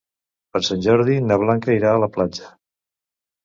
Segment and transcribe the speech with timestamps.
[0.55, 2.53] Per Sant Jordi na Blanca irà a la platja.